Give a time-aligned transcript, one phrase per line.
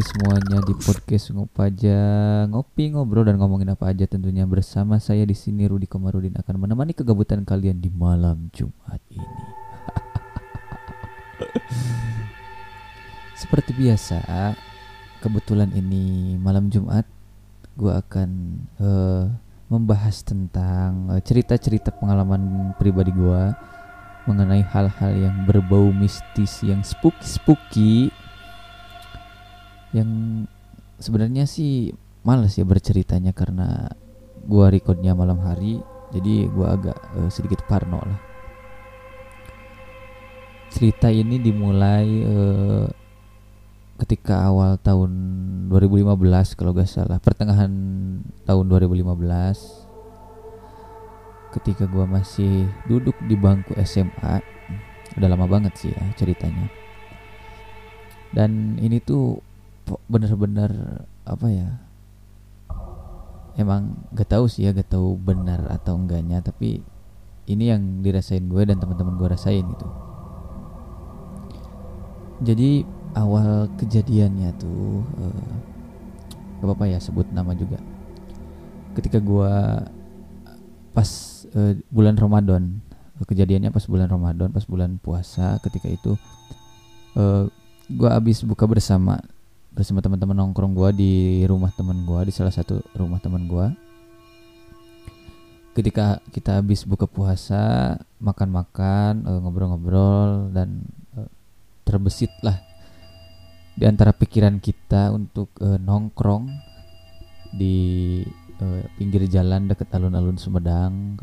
[0.00, 2.00] kembali semuanya di podcast Ngopaja
[2.48, 6.96] Ngopi, ngobrol dan ngomongin apa aja tentunya bersama saya di sini Rudi Komarudin akan menemani
[6.96, 9.44] kegabutan kalian di malam Jumat ini.
[13.44, 14.56] Seperti biasa,
[15.20, 17.04] kebetulan ini malam Jumat
[17.76, 18.30] gue akan
[18.80, 19.28] uh,
[19.68, 23.52] membahas tentang uh, cerita-cerita pengalaman pribadi gue
[24.24, 28.08] mengenai hal-hal yang berbau mistis, yang spooky-spooky
[29.90, 30.44] yang
[31.02, 31.90] sebenarnya sih
[32.22, 33.90] males ya berceritanya karena
[34.46, 35.80] gua recordnya malam hari
[36.14, 38.20] jadi gua agak uh, sedikit parno lah.
[40.70, 42.86] Cerita ini dimulai uh,
[43.98, 45.10] ketika awal tahun
[45.68, 47.68] 2015 kalau gak salah pertengahan
[48.46, 49.02] tahun 2015
[51.58, 54.38] ketika gua masih duduk di bangku SMA
[55.18, 56.70] udah lama banget sih ya ceritanya.
[58.30, 59.42] Dan ini tuh
[60.10, 60.70] bener-bener
[61.26, 61.68] apa ya
[63.58, 66.80] emang gak tahu sih ya gak tahu benar atau enggaknya tapi
[67.50, 69.88] ini yang dirasain gue dan teman-teman gue rasain gitu.
[72.40, 72.86] Jadi
[73.18, 75.50] awal kejadiannya tuh uh,
[76.62, 77.82] gak apa-apa ya sebut nama juga.
[78.94, 79.52] Ketika gue
[80.94, 81.10] pas
[81.54, 82.82] uh, bulan Ramadan
[83.20, 86.16] kejadiannya pas bulan Ramadan pas bulan puasa ketika itu
[87.20, 87.44] uh,
[87.90, 89.20] gue abis buka bersama
[89.70, 91.12] bersama teman-teman nongkrong gue di
[91.46, 93.66] rumah teman gue di salah satu rumah teman gue
[95.70, 100.82] ketika kita habis buka puasa makan-makan uh, ngobrol-ngobrol dan
[101.14, 101.30] uh,
[101.86, 102.58] terbesit lah
[103.78, 106.50] di antara pikiran kita untuk uh, nongkrong
[107.54, 108.20] di
[109.00, 111.16] pinggir jalan dekat alun-alun Sumedang.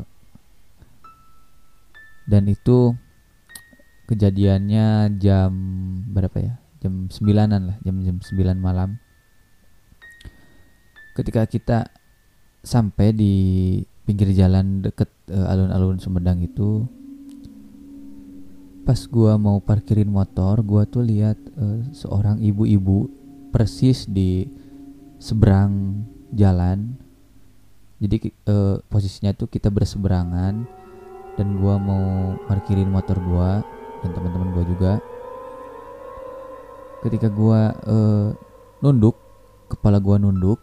[2.26, 2.98] Dan itu
[4.10, 5.54] kejadiannya jam
[6.10, 8.90] berapa ya jam sembilanan lah jam jam sembilan malam.
[11.18, 11.78] Ketika kita
[12.62, 13.34] sampai di
[14.06, 16.86] pinggir jalan deket uh, alun-alun Sumedang itu
[18.86, 23.10] pas gua mau parkirin motor gua tuh lihat uh, seorang ibu-ibu
[23.50, 24.48] persis di
[25.18, 26.94] seberang jalan.
[27.98, 30.62] Jadi uh, posisinya tuh kita berseberangan
[31.34, 33.60] dan gua mau parkirin motor gua
[34.06, 34.92] dan teman-teman gua juga
[36.98, 38.34] ketika gua uh,
[38.82, 39.14] nunduk
[39.70, 40.58] kepala gua nunduk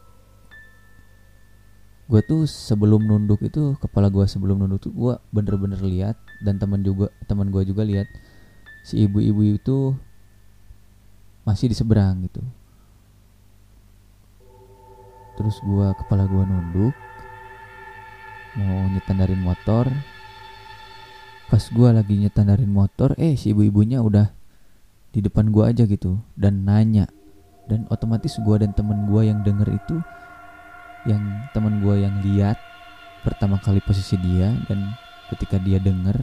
[2.05, 6.83] gua tuh sebelum nunduk itu kepala gua sebelum nunduk tuh gua bener-bener lihat dan teman
[6.83, 8.05] juga teman gua juga lihat.
[8.85, 9.97] Si ibu-ibu itu
[11.41, 12.43] masih di seberang gitu.
[15.39, 16.93] Terus gua kepala gua nunduk
[18.59, 19.89] mau nyetandarin motor.
[21.49, 24.34] Pas gua lagi nyetandarin motor eh si ibu-ibunya udah
[25.15, 27.07] di depan gua aja gitu dan nanya.
[27.65, 29.97] Dan otomatis gua dan temen gua yang denger itu
[31.07, 31.23] yang
[31.55, 32.59] temen gua yang lihat
[33.23, 34.93] pertama kali posisi dia dan
[35.33, 36.19] ketika dia denger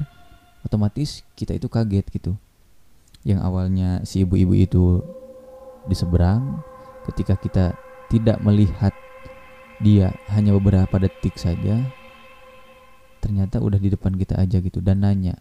[0.63, 2.37] otomatis kita itu kaget gitu.
[3.25, 5.01] Yang awalnya si ibu-ibu itu
[5.89, 6.61] di seberang
[7.09, 7.75] ketika kita
[8.13, 8.93] tidak melihat
[9.83, 11.83] dia hanya beberapa detik saja
[13.23, 15.39] ternyata udah di depan kita aja gitu dan nanya.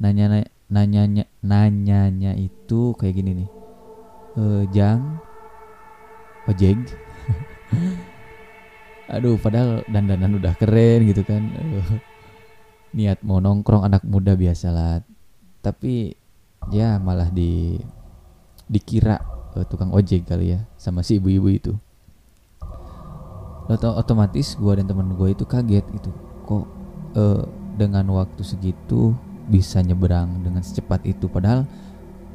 [0.00, 3.48] Nanya nanyanya nanyanya itu kayak gini nih.
[4.34, 4.42] E,
[4.74, 5.22] jang
[6.50, 6.74] ojek
[9.14, 11.54] aduh padahal dandanan udah keren gitu kan.
[11.54, 12.02] Aduh,
[12.98, 15.06] niat mau nongkrong anak muda biasalah
[15.62, 16.18] tapi
[16.68, 17.80] ya malah di
[18.68, 19.20] dikira
[19.56, 21.72] uh, tukang ojek kali ya sama si ibu-ibu itu.
[23.64, 26.12] Tau otomatis gue dan temen gue itu kaget gitu.
[26.44, 26.64] Kok
[27.16, 27.48] uh,
[27.80, 29.16] dengan waktu segitu
[29.48, 31.28] bisa nyeberang dengan secepat itu.
[31.28, 31.68] Padahal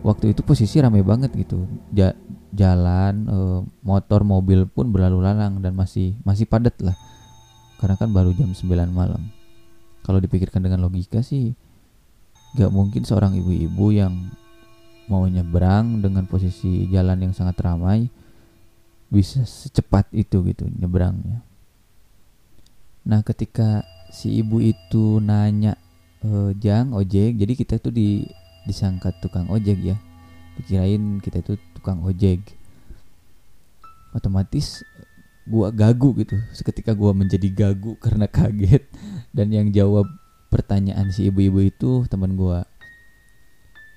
[0.05, 1.65] waktu itu posisi ramai banget gitu.
[1.93, 2.13] Ja
[2.49, 3.37] jalan e,
[3.85, 6.97] motor mobil pun berlalu lalang dan masih masih padat lah.
[7.79, 9.31] Karena kan baru jam 9 malam.
[10.03, 11.53] Kalau dipikirkan dengan logika sih
[12.57, 14.33] gak mungkin seorang ibu-ibu yang
[15.05, 18.09] mau nyebrang dengan posisi jalan yang sangat ramai
[19.09, 21.41] bisa secepat itu gitu nyebrangnya.
[23.09, 23.81] Nah ketika
[24.13, 25.77] si ibu itu nanya
[26.25, 28.27] uh, jang ojek jadi kita tuh di
[28.69, 29.97] disangka tukang ojek ya.
[30.59, 32.43] Dikirain kita itu tukang ojek.
[34.11, 34.85] Otomatis
[35.47, 36.37] gua gagu gitu.
[36.53, 38.85] Seketika gua menjadi gagu karena kaget.
[39.33, 40.05] Dan yang jawab
[40.53, 42.69] pertanyaan si ibu-ibu itu teman gua.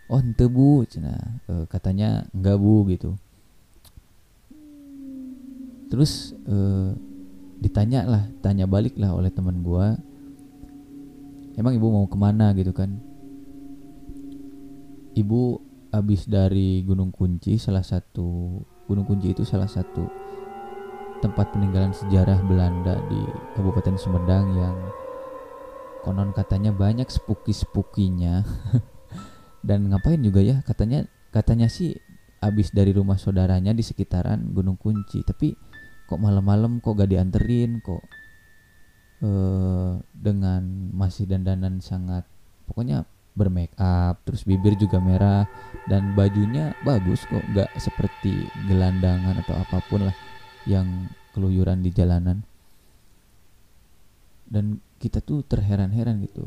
[0.09, 0.89] Oh ente bu.
[0.89, 1.17] Cina
[1.49, 3.17] e, katanya enggak bu gitu.
[5.93, 6.57] Terus e,
[7.61, 10.01] ditanya lah tanya balik lah oleh teman gua
[11.57, 12.99] emang ibu mau ke mana gitu kan?
[15.13, 15.43] Ibu
[15.93, 20.09] habis dari Gunung Kunci salah satu Gunung Kunci itu salah satu
[21.21, 23.21] tempat peninggalan sejarah Belanda di
[23.55, 24.77] Kabupaten Sumedang yang
[26.03, 28.43] konon katanya banyak sepuki-sepukinya
[29.69, 31.95] dan ngapain juga ya katanya katanya sih
[32.43, 35.23] abis dari rumah saudaranya di sekitaran Gunung Kunci.
[35.23, 35.55] Tapi
[36.11, 38.03] kok malam-malam kok gak dianterin kok
[39.23, 42.27] eh, dengan masih dandanan sangat
[42.67, 45.49] pokoknya bermake up terus bibir juga merah
[45.89, 50.17] dan bajunya bagus kok nggak seperti gelandangan atau apa pun lah
[50.69, 52.45] yang keluyuran di jalanan.
[54.47, 56.45] Dan kita tuh terheran-heran gitu.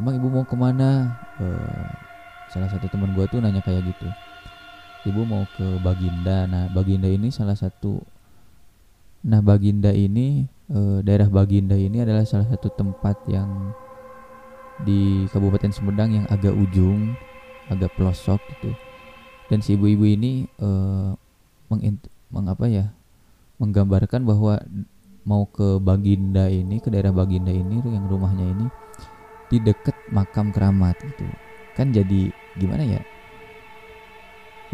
[0.00, 1.20] Emang ibu mau ke mana?
[1.36, 1.92] Uh,
[2.48, 4.08] salah satu teman gue tuh nanya kayak gitu.
[5.12, 6.48] Ibu mau ke Baginda.
[6.48, 8.00] Nah Baginda ini salah satu
[9.22, 13.76] nah Baginda ini uh, daerah Baginda ini adalah salah satu tempat yang
[14.82, 17.14] di Kabupaten Sumedang yang agak ujung,
[17.70, 18.72] agak pelosok gitu.
[19.52, 21.12] Dan si ibu-ibu ini uh,
[21.68, 22.00] meng,
[22.32, 22.86] meng apa ya?
[23.62, 24.58] menggambarkan bahwa
[25.22, 28.66] mau ke Baginda ini, ke daerah Baginda ini yang rumahnya ini
[29.46, 31.22] di dekat makam keramat gitu.
[31.78, 33.02] Kan jadi gimana ya?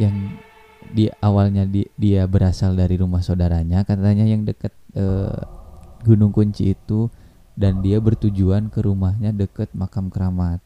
[0.00, 0.40] Yang
[0.88, 5.57] di awalnya di, dia berasal dari rumah saudaranya, katanya yang dekat uh,
[6.06, 7.10] Gunung Kunci itu
[7.58, 10.62] dan dia bertujuan ke rumahnya deket makam keramat.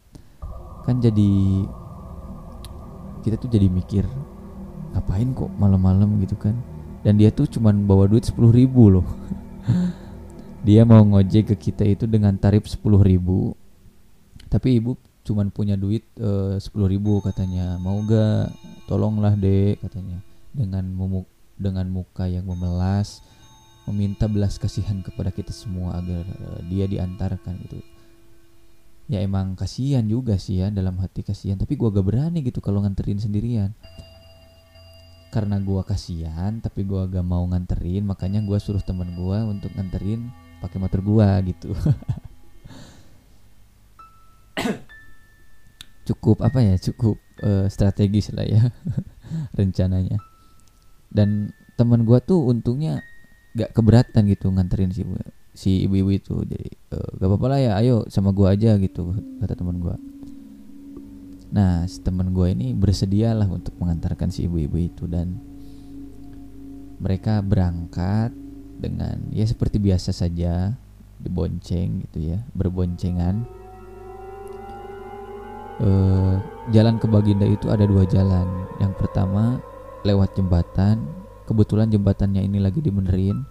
[0.84, 1.64] Kan jadi
[3.24, 4.04] kita tuh jadi mikir
[4.92, 6.52] ngapain kok malam-malam gitu kan?
[7.00, 9.06] Dan dia tuh cuman bawa duit sepuluh ribu loh.
[10.62, 13.50] Dia mau ngojek ke kita itu dengan tarif sepuluh ribu.
[14.46, 14.94] Tapi ibu
[15.26, 17.82] cuman punya duit eh, sepuluh ribu katanya.
[17.82, 18.54] Mau gak
[18.86, 20.22] tolonglah dek katanya.
[20.54, 21.26] Dengan mumuk
[21.58, 23.26] dengan muka yang memelas
[23.90, 27.82] meminta belas kasihan kepada kita semua agar uh, dia diantarkan gitu.
[29.10, 31.58] Ya emang kasihan juga sih ya dalam hati kasihan.
[31.58, 33.74] Tapi gua gak berani gitu kalau nganterin sendirian.
[35.34, 40.30] Karena gua kasihan tapi gua gak mau nganterin makanya gua suruh temen gua untuk nganterin
[40.62, 41.74] pakai motor gua gitu.
[46.06, 48.70] Cukup apa ya cukup uh, strategis lah ya
[49.58, 50.22] rencananya.
[51.10, 53.02] Dan teman gua tuh untungnya
[53.52, 55.14] gak keberatan gitu nganterin si ibu
[55.52, 56.36] si ibu-ibu itu.
[56.44, 59.96] Jadi uh, gak apa-apa lah ya ayo sama gua aja gitu kata teman gua.
[61.52, 65.36] Nah si teman gua ini bersedialah untuk mengantarkan si ibu-ibu itu dan
[67.02, 68.32] mereka berangkat
[68.78, 70.72] dengan ya seperti biasa saja
[71.20, 73.44] dibonceng gitu ya berboncengan.
[75.82, 76.38] Uh,
[76.70, 78.46] jalan ke Baginda itu ada dua jalan.
[78.78, 79.58] Yang pertama
[80.06, 81.02] lewat jembatan
[81.52, 83.44] kebetulan jembatannya ini lagi dibenerin.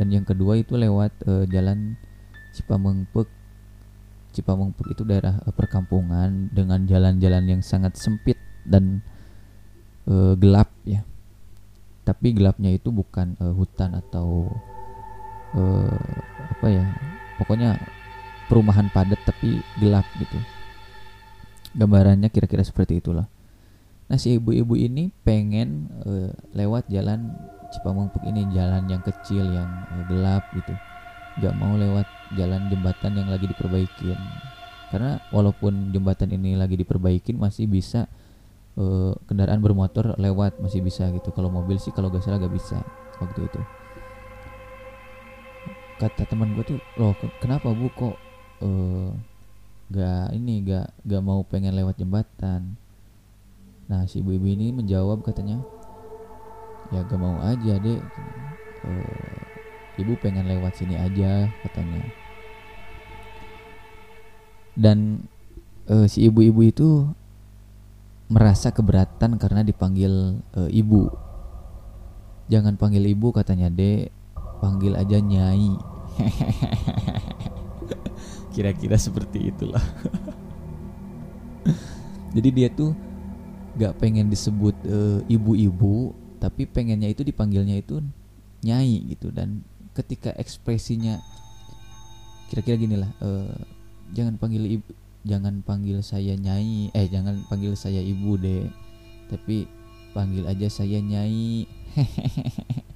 [0.00, 2.00] Dan yang kedua itu lewat uh, jalan
[2.56, 3.28] Cipamengpek.
[4.32, 9.04] Cipamengpek itu daerah uh, perkampungan dengan jalan-jalan yang sangat sempit dan
[10.08, 11.04] uh, gelap ya.
[12.08, 14.48] Tapi gelapnya itu bukan uh, hutan atau
[15.52, 16.00] uh,
[16.56, 16.84] apa ya
[17.36, 17.76] pokoknya
[18.48, 20.40] perumahan padat tapi gelap gitu.
[21.76, 23.28] Gambarannya kira-kira seperti itulah
[24.08, 27.36] Nah si ibu-ibu ini pengen uh, lewat jalan
[27.68, 30.72] Cipamengpek ini jalan yang kecil yang uh, gelap gitu,
[31.44, 34.16] gak mau lewat jalan jembatan yang lagi diperbaikin.
[34.88, 38.08] Karena walaupun jembatan ini lagi diperbaikin masih bisa
[38.80, 41.28] uh, kendaraan bermotor lewat masih bisa gitu.
[41.36, 42.80] Kalau mobil sih kalau gak salah gak bisa
[43.20, 43.60] waktu itu.
[46.00, 47.12] Kata teman gue tuh, loh
[47.44, 48.16] kenapa bu kok
[48.64, 49.12] uh,
[49.92, 52.80] gak ini gak gak mau pengen lewat jembatan?
[53.88, 55.64] Nah si ibu-ibu ini menjawab katanya
[56.88, 58.00] ya gak mau aja deh
[58.84, 58.90] e,
[60.00, 62.04] ibu pengen lewat sini aja katanya.
[64.78, 65.26] Dan
[65.88, 67.08] e, si ibu-ibu itu
[68.28, 71.08] merasa keberatan karena dipanggil e, ibu.
[72.48, 74.12] Jangan panggil ibu katanya dek.
[74.60, 75.76] Panggil aja nyai.
[78.54, 79.82] Kira-kira seperti itulah.
[82.34, 83.07] Jadi dia tuh
[83.78, 88.02] gak pengen disebut eh, ibu-ibu tapi pengennya itu dipanggilnya itu
[88.66, 89.30] nyai gitu.
[89.30, 89.62] Dan
[89.94, 91.18] ketika ekspresinya
[92.48, 93.52] kira-kira gini lah uh,
[94.16, 94.88] jangan panggil ibu
[95.20, 98.64] jangan panggil saya nyai eh jangan panggil saya ibu deh
[99.28, 99.68] tapi
[100.16, 101.68] panggil aja saya nyai.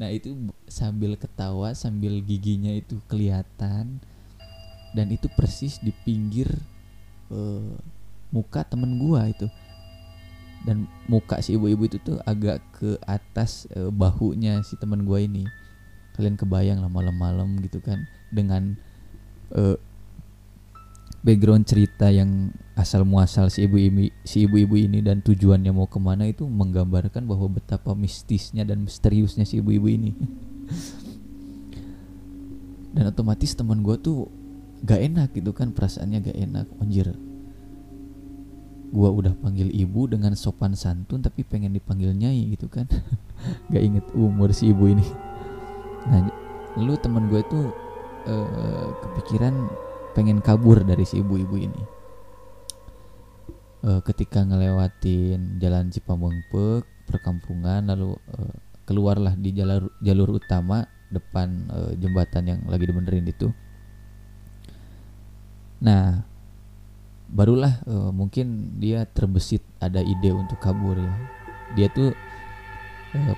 [0.00, 0.32] Nah itu
[0.64, 4.00] sambil ketawa sambil giginya itu kelihatan
[4.96, 6.48] dan itu persis di pinggir
[7.28, 7.76] uh,
[8.32, 9.44] muka temen gua itu
[10.64, 15.44] dan muka si ibu-ibu itu tuh agak ke atas e, bahunya si teman gue ini.
[16.16, 18.76] Kalian kebayang lah malam-malam gitu kan dengan
[19.56, 19.80] e,
[21.24, 26.00] background cerita yang asal muasal si ibu ini si ibu-ibu ini dan tujuannya mau ke
[26.00, 30.12] mana itu menggambarkan bahwa betapa mistisnya dan misteriusnya si ibu-ibu ini.
[32.90, 34.26] Dan otomatis teman gue tuh
[34.82, 36.66] gak enak gitu kan perasaannya gak enak.
[36.82, 37.29] Anjir
[38.90, 42.90] gue udah panggil ibu dengan sopan santun tapi pengen dipanggil nyai gitu kan.
[43.72, 45.06] Gak inget umur si ibu ini.
[46.10, 46.26] Nah
[46.78, 47.70] lu teman gue tuh
[48.26, 49.54] uh, kepikiran
[50.12, 51.82] pengen kabur dari si ibu-ibu ini.
[53.80, 58.54] Uh, ketika ngelewatin jalan Cipamengpek perkampungan lalu uh,
[58.84, 61.66] keluarlah di jalur jalur utama depan
[61.98, 63.50] jembatan yang lagi dibenerin itu.
[65.82, 66.22] Nah
[67.30, 71.14] barulah uh, mungkin dia terbesit ada ide untuk kabur ya
[71.78, 72.10] dia tuh
[73.14, 73.34] uh,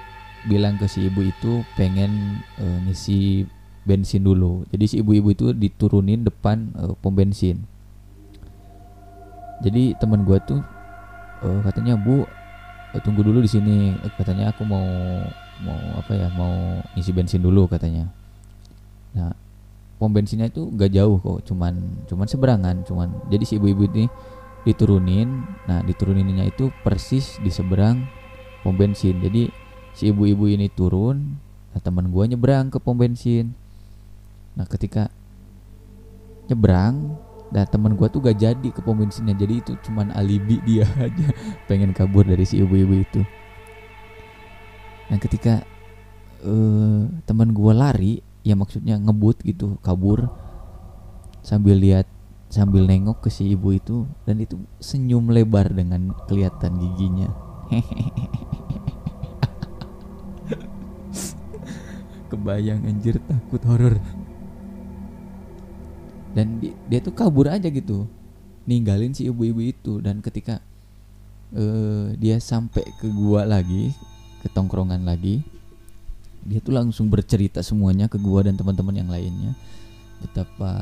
[0.49, 3.47] bilang ke si ibu itu pengen uh, ngisi
[3.83, 4.63] bensin dulu.
[4.71, 7.67] Jadi si ibu-ibu itu diturunin depan uh, pom bensin.
[9.63, 10.61] Jadi teman gue tuh
[11.43, 13.95] uh, katanya bu uh, tunggu dulu di sini.
[14.19, 14.87] Katanya aku mau
[15.63, 18.11] mau apa ya mau ngisi bensin dulu katanya.
[19.15, 19.35] Nah
[20.03, 24.11] pom bensinnya itu gak jauh kok, cuman cuman seberangan, cuman jadi si ibu-ibu ini
[24.67, 25.47] diturunin.
[25.71, 28.03] Nah dituruninnya itu persis di seberang
[28.67, 29.23] pom bensin.
[29.23, 29.47] Jadi
[29.95, 31.39] si ibu-ibu ini turun,
[31.73, 33.57] nah teman gue nyebrang ke pom bensin
[34.53, 35.09] nah ketika
[36.53, 37.17] nyebrang
[37.53, 41.29] dan teman gue tuh gak jadi ke pom bensinnya jadi itu cuman alibi dia aja
[41.69, 43.21] pengen kabur dari si ibu-ibu itu
[45.09, 45.65] nah ketika
[46.45, 50.31] uh, teman gue lari ya maksudnya ngebut gitu kabur.
[51.43, 52.07] Sambil lihat
[52.53, 57.33] sambil nengok ke si ibu itu dan itu senyum lebar dengan kelihatan giginya.
[62.31, 63.97] Kebayang anjir takut horor.
[66.33, 68.09] Dan di, dia tuh kabur aja gitu
[68.65, 70.01] ninggalin si ibu-ibu itu.
[70.01, 70.61] Dan ketika
[71.57, 73.93] uh, dia sampai ke gua lagi
[74.43, 75.45] ke tongkrongan lagi
[76.43, 79.55] dia tuh langsung bercerita semuanya ke gua dan teman-teman yang lainnya.
[80.23, 80.75] Betapa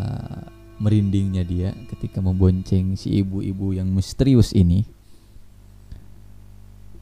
[0.80, 4.84] merindingnya dia ketika membonceng si ibu-ibu yang misterius ini.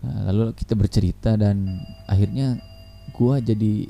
[0.03, 2.59] Nah, lalu kita bercerita dan akhirnya
[3.15, 3.87] gua jadi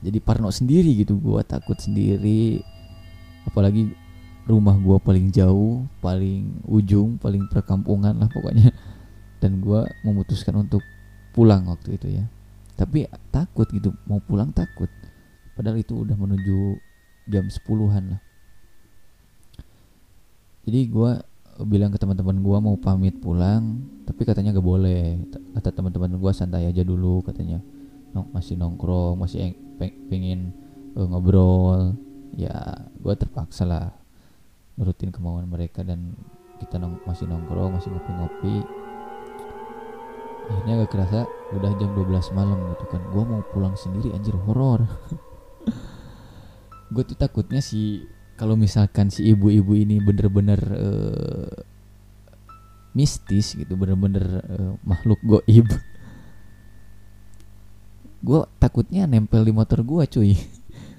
[0.00, 1.20] jadi parno sendiri gitu.
[1.20, 2.60] Gua takut sendiri.
[3.44, 3.92] Apalagi
[4.48, 8.72] rumah gua paling jauh paling ujung paling perkampungan lah pokoknya.
[9.44, 10.80] Dan gua memutuskan untuk
[11.36, 12.24] pulang waktu itu ya
[12.76, 14.88] tapi takut gitu mau pulang takut.
[15.56, 16.76] Padahal itu udah menuju
[17.32, 18.20] jam sepuluhan lah.
[20.68, 21.24] Jadi gua
[21.64, 25.24] bilang ke teman-teman gua mau pamit pulang tapi katanya gak boleh.
[25.56, 27.64] Kata teman-teman gua santai aja dulu katanya.
[28.12, 30.52] Masih nongkrong masih pengen
[30.92, 31.96] uh, ngobrol.
[32.36, 33.96] Ya gue terpaksa lah
[34.76, 36.12] nurutin kemauan mereka dan
[36.60, 38.60] kita nong masih nongkrong masih ngopi-ngopi.
[40.52, 41.20] Akhirnya gak kerasa
[41.54, 43.02] udah jam 12 malam gitu kan.
[43.14, 44.82] Gue mau pulang sendiri anjir horor.
[46.94, 48.06] Gue tuh takutnya si
[48.38, 51.56] kalau misalkan si ibu-ibu ini bener-bener uh,
[52.96, 55.68] mistis gitu bener-bener uh, makhluk goib
[58.26, 60.34] gue takutnya nempel di motor gue cuy.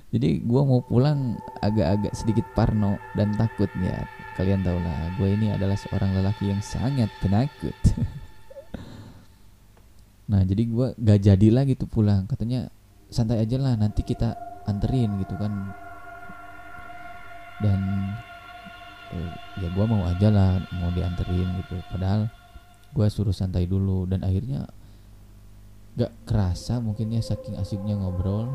[0.08, 4.08] Jadi gue mau pulang agak-agak sedikit parno dan takut ya.
[4.40, 7.76] Kalian tahu lah gue ini adalah seorang lelaki yang sangat penakut
[10.28, 12.28] nah jadi gue gak jadi lagi tuh pulang.
[12.28, 12.68] Katanya
[13.08, 14.36] santai aja lah nanti kita
[14.68, 15.72] anterin gitu kan.
[17.64, 17.80] Dan
[19.16, 19.32] eh,
[19.64, 21.80] ya gue mau aja lah mau dianterin gitu.
[21.88, 22.28] Padahal
[22.92, 24.04] gue suruh santai dulu.
[24.04, 24.68] Dan akhirnya
[25.96, 28.52] gak kerasa mungkinnya saking asiknya ngobrol.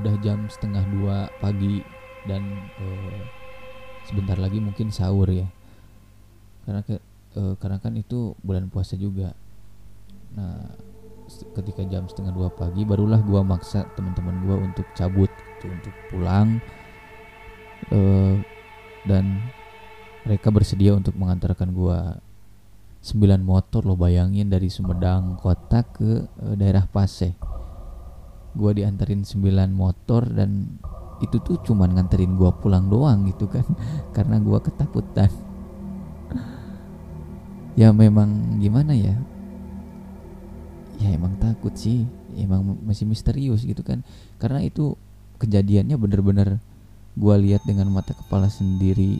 [0.00, 1.84] Udah jam setengah dua pagi
[2.24, 2.42] dan
[2.80, 3.20] uh,
[4.08, 5.48] sebentar lagi mungkin sahur ya.
[6.64, 6.96] Karena ke,
[7.36, 9.36] uh, karena kan itu bulan puasa juga
[10.36, 10.74] nah
[11.54, 16.60] ketika jam setengah dua pagi barulah gua maksa teman-teman gua untuk cabut gitu, untuk pulang.
[17.88, 18.42] Uh,
[19.06, 19.38] dan
[20.26, 22.18] mereka bersedia untuk mengantarkan gua
[22.98, 27.34] sembilan motor lo bayangin dari Sumedang kota ke uh, daerah Paseh.
[28.58, 30.80] Gue dianterin 9 motor dan
[31.22, 33.62] itu tuh cuman nganterin gue pulang doang gitu kan.
[34.16, 35.30] Karena gue ketakutan.
[37.78, 39.14] Ya memang gimana ya
[40.98, 42.04] ya emang takut sih.
[42.38, 44.02] Emang masih misterius gitu kan.
[44.38, 44.94] Karena itu
[45.38, 46.48] kejadiannya bener-bener
[47.18, 49.18] gue lihat dengan mata kepala sendiri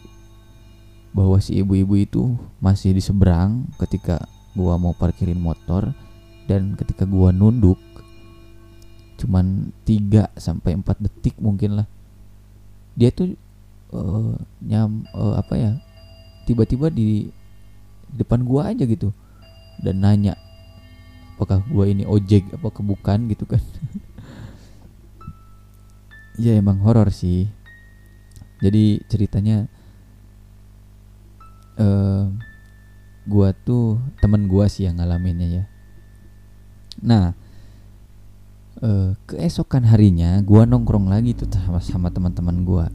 [1.11, 2.23] bahwa si ibu-ibu itu
[2.63, 4.23] masih di seberang ketika
[4.55, 5.91] gue mau parkirin motor
[6.47, 7.79] dan ketika gue nunduk
[9.19, 11.87] cuman 3 sampai 4 detik mungkin lah.
[12.95, 13.35] Dia tuh
[13.93, 15.73] uh, nyam uh, apa ya
[16.49, 17.29] tiba-tiba di
[18.09, 19.13] depan gua aja gitu
[19.85, 20.35] dan nanya
[21.39, 23.63] apakah gua ini ojek apa bukan gitu kan?
[26.39, 27.51] Ya emang horor sih.
[28.63, 29.67] Jadi ceritanya
[31.79, 32.31] uh,
[33.27, 35.65] gua tuh temen gua sih yang ngalaminnya ya.
[37.03, 37.35] Nah
[38.83, 42.87] uh, keesokan harinya gua nongkrong lagi tuh sama sama teman-teman gua.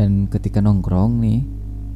[0.00, 1.53] Dan ketika nongkrong nih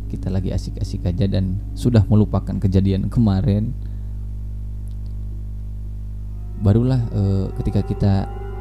[0.09, 3.77] kita lagi asik-asik aja dan sudah melupakan kejadian kemarin.
[6.65, 8.13] Barulah uh, ketika kita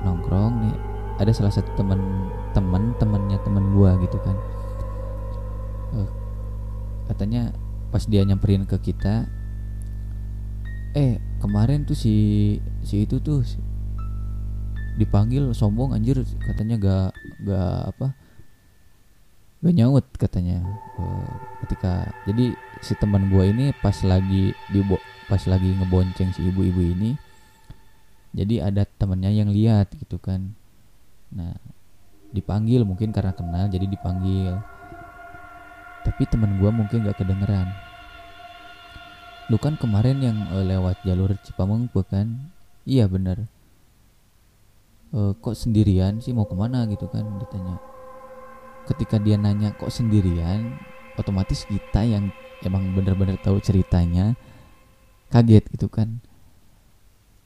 [0.05, 0.75] nongkrong nih
[1.17, 4.37] ada salah satu teman teman temannya teman gua gitu kan.
[5.95, 6.09] Uh,
[7.07, 7.55] katanya
[7.89, 9.25] pas dia nyamperin ke kita
[10.91, 12.15] eh kemarin tuh si
[12.83, 13.45] si itu tuh
[14.97, 17.09] dipanggil sombong anjir katanya gak
[17.45, 18.07] gak apa
[19.67, 20.63] gak nyaut katanya
[20.95, 21.27] uh,
[21.67, 24.79] ketika jadi si teman gue ini pas lagi di
[25.27, 27.19] pas lagi ngebonceng si ibu-ibu ini
[28.37, 30.53] jadi ada temennya yang lihat gitu kan.
[31.33, 31.57] Nah
[32.29, 34.61] dipanggil mungkin karena kenal jadi dipanggil.
[36.05, 37.67] Tapi teman gue mungkin gak kedengeran.
[39.49, 42.51] Lu kan kemarin yang uh, lewat jalur Cipamengpe kan?
[42.85, 43.49] Iya bener.
[45.11, 46.35] Uh, kok sendirian sih?
[46.35, 47.25] Mau ke mana gitu kan?
[47.41, 47.81] Ditanya
[48.87, 50.79] ketika dia nanya kok sendirian?
[51.17, 52.29] Otomatis kita yang
[52.63, 54.37] emang bener-bener tahu ceritanya
[55.29, 56.23] kaget gitu kan.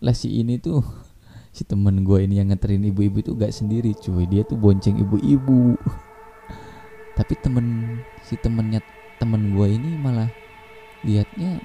[0.01, 0.85] Lah si ini tuh
[1.55, 4.29] si temen gue ini yang nganterin ibu-ibu itu gak sendiri cuy.
[4.29, 5.75] Dia tuh bonceng ibu-ibu.
[7.17, 8.79] Tapi temen si temennya
[9.17, 10.29] temen gue ini malah
[11.05, 11.61] liatnya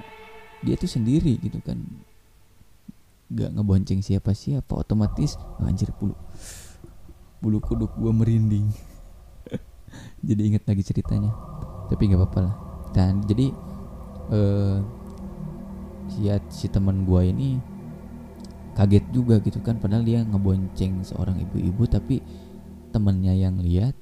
[0.65, 1.77] dia tuh sendiri gitu kan.
[3.27, 6.15] Gak ngebonceng siapa siapa otomatis anjir bulu
[7.37, 8.65] bulu kuduk gue merinding
[10.21, 11.31] jadi inget lagi ceritanya.
[11.87, 12.55] Tapi nggak apa-apa lah.
[12.91, 13.51] Dan jadi
[14.33, 14.77] uh,
[16.11, 17.49] si si teman gue ini
[18.75, 19.79] kaget juga gitu kan.
[19.79, 22.21] Padahal dia ngebonceng seorang ibu-ibu tapi
[22.91, 23.93] temennya yang lihat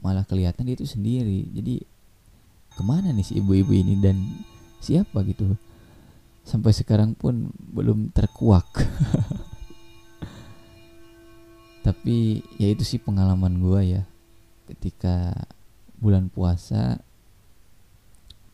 [0.00, 1.46] malah kelihatan dia itu sendiri.
[1.52, 1.84] Jadi
[2.74, 4.16] ke mana nih si ibu-ibu ini dan
[4.80, 5.54] siapa gitu?
[6.42, 8.66] Sampai sekarang pun belum terkuak.
[11.86, 14.02] Tapi ya itu sih pengalaman gue ya
[14.70, 15.34] ketika
[15.98, 17.02] bulan puasa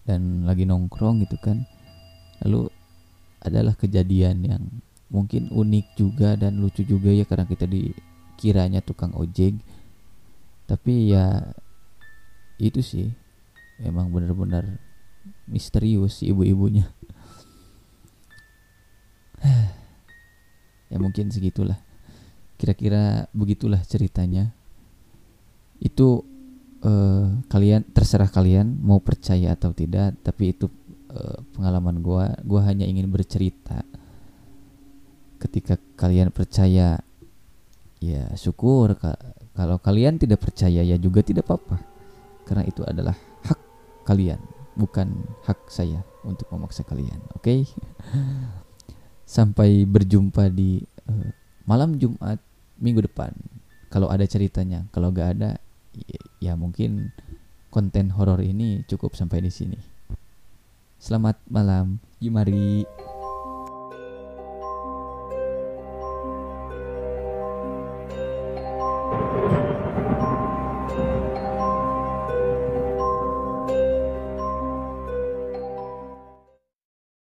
[0.08, 1.66] dan lagi nongkrong gitu kan
[2.42, 2.70] lalu
[3.42, 4.62] adalah kejadian yang
[5.06, 9.54] mungkin unik juga dan lucu juga ya karena kita dikiranya tukang ojek.
[10.66, 11.54] Tapi ya
[12.58, 13.06] itu sih
[13.78, 14.82] emang benar-benar
[15.46, 16.90] misterius ibu-ibunya.
[20.86, 21.82] Ya mungkin segitulah.
[22.62, 24.54] Kira-kira begitulah ceritanya
[25.80, 26.24] itu
[26.84, 30.70] uh, kalian terserah kalian mau percaya atau tidak tapi itu
[31.12, 33.84] uh, pengalaman gua gua hanya ingin bercerita
[35.36, 37.00] ketika kalian percaya
[38.00, 38.96] ya syukur
[39.56, 41.80] kalau kalian tidak percaya ya juga tidak apa-apa.
[42.44, 43.16] Karena itu adalah
[43.48, 43.58] hak
[44.04, 44.38] kalian,
[44.76, 47.16] bukan hak saya untuk memaksa kalian.
[47.32, 47.40] Oke.
[47.40, 47.60] Okay?
[49.26, 51.32] Sampai berjumpa di uh,
[51.64, 52.36] malam Jumat
[52.76, 53.32] minggu depan.
[53.88, 55.56] Kalau ada ceritanya, kalau gak ada
[56.42, 57.12] ya mungkin
[57.72, 59.78] konten horor ini cukup sampai di sini.
[60.96, 63.05] Selamat malam, Yumari.